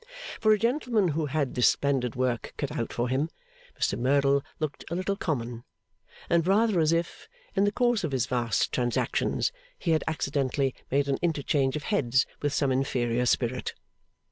[0.39, 3.29] For a gentleman who had this splendid work cut out for him,
[3.79, 5.63] Mr Merdle looked a little common,
[6.27, 11.07] and rather as if, in the course of his vast transactions, he had accidentally made
[11.07, 13.75] an interchange of heads with some inferior spirit.